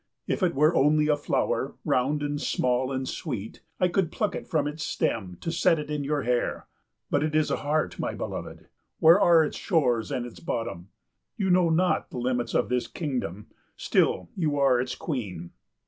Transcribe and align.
If 0.25 0.41
it 0.41 0.55
were 0.55 0.73
only 0.73 1.07
a 1.09 1.15
flower, 1.15 1.75
round 1.85 2.23
and 2.23 2.41
small 2.41 2.91
and 2.91 3.07
sweet, 3.07 3.61
I 3.79 3.87
could 3.87 4.11
pluck 4.11 4.33
it 4.33 4.47
from 4.47 4.65
its 4.67 4.83
stem 4.83 5.37
to 5.41 5.51
set 5.51 5.77
it 5.77 5.91
in 5.91 6.03
your 6.03 6.23
hair. 6.23 6.65
But 7.11 7.21
it 7.21 7.35
is 7.35 7.51
a 7.51 7.57
heart, 7.57 7.99
my 7.99 8.15
beloved. 8.15 8.67
Where 8.97 9.21
are 9.21 9.43
its 9.43 9.57
shores 9.57 10.09
and 10.09 10.25
its 10.25 10.39
bottom? 10.39 10.87
You 11.37 11.51
know 11.51 11.69
not 11.69 12.09
the 12.09 12.17
limits 12.17 12.55
of 12.55 12.67
this 12.67 12.87
kingdom, 12.87 13.45
still 13.77 14.27
you 14.35 14.57
are 14.57 14.81
its 14.81 14.95
queen. 14.95 15.51